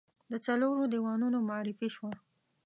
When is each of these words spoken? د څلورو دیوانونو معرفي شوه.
د 0.31 0.33
څلورو 0.45 0.83
دیوانونو 0.93 1.37
معرفي 1.49 1.87
شوه. 1.95 2.11